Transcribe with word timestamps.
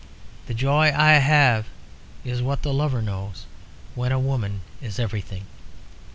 The 0.47 0.55
joy 0.55 0.91
I 0.91 1.11
have 1.19 1.67
is 2.25 2.41
what 2.41 2.63
the 2.63 2.73
lover 2.73 3.03
knows 3.03 3.45
when 3.93 4.11
a 4.11 4.17
woman 4.17 4.61
is 4.81 4.97
everything. 4.97 5.45